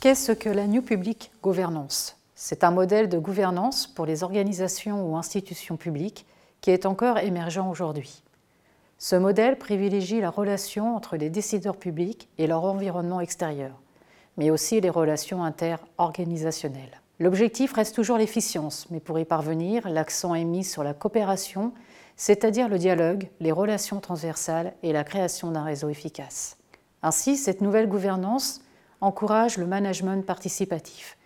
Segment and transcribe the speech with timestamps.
[0.00, 5.16] Qu'est-ce que la New Public Governance C'est un modèle de gouvernance pour les organisations ou
[5.16, 6.24] institutions publiques
[6.60, 8.22] qui est encore émergent aujourd'hui.
[8.98, 13.72] Ce modèle privilégie la relation entre les décideurs publics et leur environnement extérieur,
[14.36, 17.00] mais aussi les relations interorganisationnelles.
[17.20, 21.72] L'objectif reste toujours l'efficience, mais pour y parvenir, l'accent est mis sur la coopération,
[22.16, 26.56] c'est-à-dire le dialogue, les relations transversales et la création d'un réseau efficace.
[27.02, 28.60] Ainsi, cette nouvelle gouvernance
[29.00, 31.16] encourage le management participatif,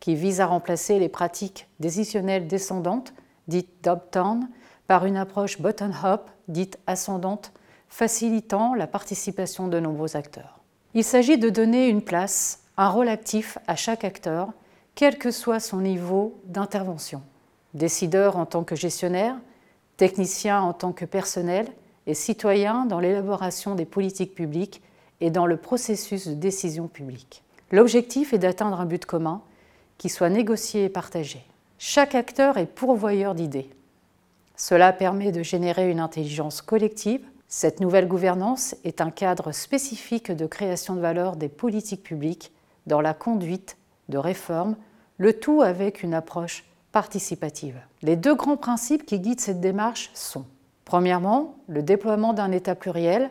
[0.00, 3.12] qui vise à remplacer les pratiques décisionnelles descendantes,
[3.46, 4.48] dites top-down,
[4.86, 7.52] par une approche bottom-up, dite ascendante,
[7.88, 10.60] facilitant la participation de nombreux acteurs.
[10.94, 14.52] Il s'agit de donner une place, un rôle actif à chaque acteur,
[14.94, 17.22] quel que soit son niveau d'intervention.
[17.74, 19.36] Décideur en tant que gestionnaire,
[19.96, 21.68] technicien en tant que personnel
[22.06, 24.82] et citoyen dans l'élaboration des politiques publiques
[25.20, 27.42] et dans le processus de décision publique.
[27.70, 29.40] L'objectif est d'atteindre un but commun
[29.96, 31.42] qui soit négocié et partagé.
[31.78, 33.70] Chaque acteur est pourvoyeur d'idées.
[34.56, 37.24] Cela permet de générer une intelligence collective.
[37.48, 42.52] Cette nouvelle gouvernance est un cadre spécifique de création de valeur des politiques publiques
[42.86, 43.76] dans la conduite
[44.08, 44.76] de réformes,
[45.18, 47.80] le tout avec une approche participative.
[48.02, 50.44] Les deux grands principes qui guident cette démarche sont,
[50.84, 53.30] premièrement, le déploiement d'un État pluriel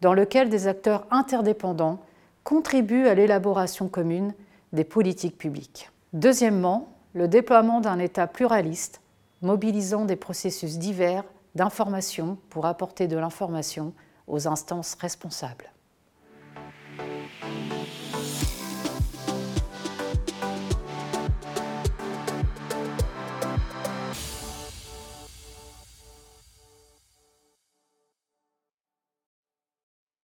[0.00, 2.00] dans lequel des acteurs interdépendants
[2.44, 4.32] contribuent à l'élaboration commune
[4.72, 5.90] des politiques publiques.
[6.12, 9.00] Deuxièmement, le déploiement d'un État pluraliste,
[9.42, 11.24] mobilisant des processus divers
[11.54, 13.92] d'information pour apporter de l'information
[14.26, 15.70] aux instances responsables.